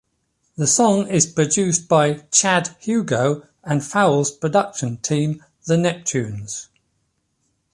[0.57, 6.69] The song is produced by Chad Hugo and Pharrell's production team, The Neptunes.